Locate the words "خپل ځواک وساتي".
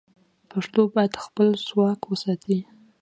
1.25-2.57